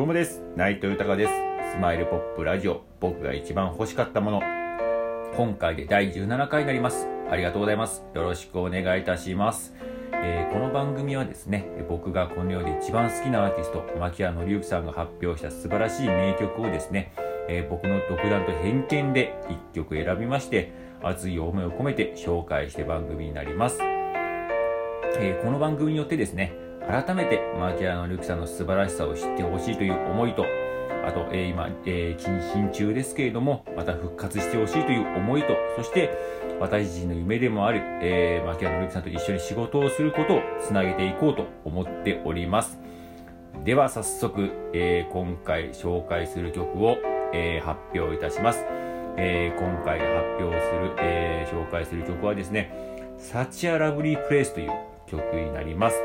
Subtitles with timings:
[0.00, 0.42] どうもです。
[0.56, 1.32] 内藤豊です。
[1.74, 4.40] スマイルポップラジオ、僕が一番欲しかったもの。
[5.36, 7.06] 今回で第17回になります。
[7.30, 8.02] ありがとうございます。
[8.14, 9.74] よろしくお願いいたします。
[10.14, 17.12] えーこの番組はですね、僕がこの世で一番好きなアーティスト、牧谷紀之さんが発表した素晴らしい名曲をですね、
[17.50, 19.38] えー僕の独断と偏見で
[19.74, 23.78] 1曲選びまして、熱い思いを込めて紹介して番組になります。
[23.82, 30.44] えーこの番組によってですね、改めて牧谷のりきさんの素晴らしさを知ってほしいという思いと、
[31.06, 36.10] あと、えー今、えー謹慎中ですけれども、また復活してほしいという思いと、そして、
[36.58, 42.78] 私自身の夢でもある、えー、牧谷のりきさんと一緒に仕事をすることをつなげていこうと思っております。
[43.64, 46.98] では早速、えー今回紹介する曲を、
[47.32, 48.64] えー発表いたします。
[49.16, 52.72] えー今回発表する、えー紹介する曲はですね、
[53.18, 54.70] Such a Lovely Place という
[55.06, 55.96] 曲になります。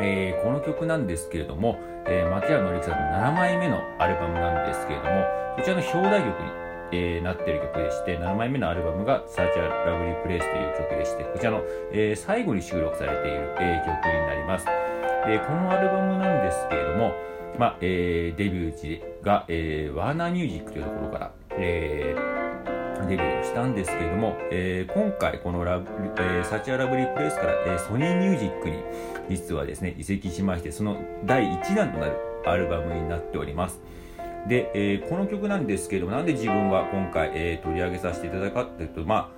[0.00, 5.24] えーこの曲なんですけれども、えー、牧原紀之さんの7枚目のアルバムなんですけれども、
[5.56, 6.50] こちらの表題曲に、
[6.92, 14.66] えーなっている曲でして、7枚目のアルバムが Such a Lovely Place という曲でして、こちらの、えー最後に収録されている、えー曲になります。
[14.66, 17.12] で、このアルバムなんですけれども、
[17.58, 22.43] まあ、えーデビュー時が、えーワーナーミュージックというところから、えー
[23.06, 25.86] デビューをしたんですけれども、えー今回このラブ、
[26.18, 28.76] えーサチアラブリープレイスから、えーソニーミュージックに
[29.28, 32.16] 実はですね、移籍しまして、その第1弾となる
[32.46, 33.80] アルバムになっております。
[34.48, 39.32] で、えーこの曲なんですけれども、なんで自分は今回、えー取り上げさせていただくかというと、ま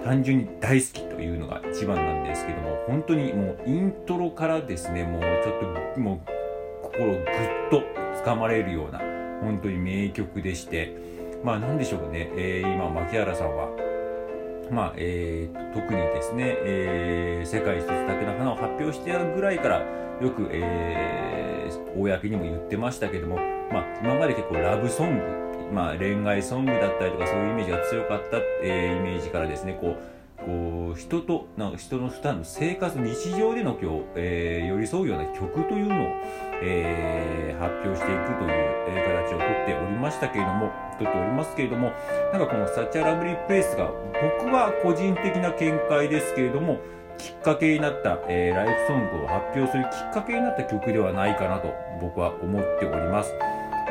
[0.00, 6.20] あ、単純に大好きというのが一番なんですけども、本当にもうイントロからですね、もうちょっと、もう
[6.82, 7.24] 心をぐっ
[7.70, 7.82] と
[8.24, 8.98] 掴まれるような、
[9.40, 10.92] 本当に名曲でして、
[11.42, 13.68] まあなんでしょうかね、えー今、牧原さんは、
[14.70, 19.78] まあえー特にですね、えー世界一つだけの花を発表してやるぐらいから
[20.20, 23.36] よく、えー公にも言ってましたけども、
[23.70, 25.24] まあ、今まで結構ラブソング、
[25.72, 29.96] まあ、恋愛ソングだったりとかそういうイメージが強かった、えーイメージからですねこう
[30.44, 36.08] こう人となんか人の普段の生活日常での今日、えー寄り添うような曲というのを、
[36.62, 38.50] えー発表していくという、
[38.88, 41.92] えー形をとっておりましたけれどもとっておりますけれども
[42.32, 43.90] なんかこの「サチャラブリープレイス」が
[44.40, 46.80] 僕は個人的な見解ですけれども
[47.18, 53.32] きっかけになった、えーライフソングを発表するきっかけになった曲ではないかなと僕は思っております。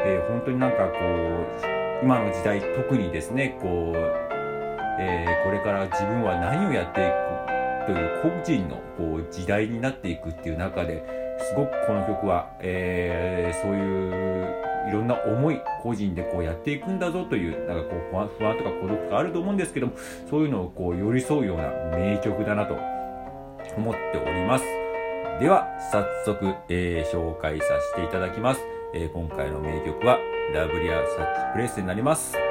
[0.04, 4.31] えー本当になんかこう今の時代特にですねこう、
[5.00, 7.12] えーこれから自分は何をやってい
[7.86, 11.04] くという個人のこう時代になっていくっていう中で
[11.40, 19.94] すごくこの曲は、えーそういういろんな思い個人でこうやっていくんだぞというなんかこう不安不安とか孤独とかあると思うんですけども
[20.30, 22.74] そういうのをこう寄り添うような名曲だなと
[23.78, 24.66] 思っております。
[25.40, 27.66] では早速、えー紹介さ
[27.96, 28.62] せていただきます、
[28.94, 30.18] えー今回の名曲は
[30.54, 32.51] ラブリア・サッチ・プレイスになります。